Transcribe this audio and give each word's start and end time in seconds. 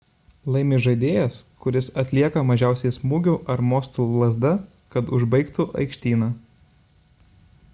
laimi 0.53 0.77
žaidėjas 0.83 1.35
kuris 1.65 1.89
atlieka 2.03 2.43
mažiausiai 2.51 2.95
smūgių 2.95 3.35
ar 3.55 3.63
mostų 3.73 4.07
lazda 4.23 4.53
kad 4.95 5.13
užbaigtų 5.19 5.67
aikštyną 5.83 6.31